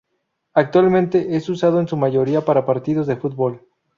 [0.55, 3.61] Actualmente es usado en su mayoría para partidos de fútbol.